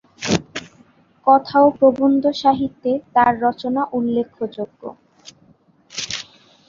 [1.27, 4.81] কথা ও প্রবন্ধ সাহিত্যে তার রচনা উল্লেখযোগ্য।